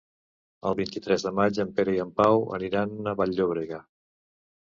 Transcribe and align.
El 0.69 0.75
vint-i-tres 0.77 1.25
de 1.25 1.33
maig 1.39 1.59
en 1.65 1.75
Pere 1.79 1.93
i 1.97 2.01
en 2.05 2.15
Pau 2.21 2.41
aniran 2.59 2.97
a 3.11 3.13
Vall-llobrega. 3.21 3.83